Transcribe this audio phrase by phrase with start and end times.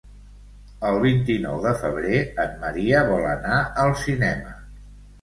[0.89, 4.61] El vint-i-nou de febrer en Maria vol anar al cinema.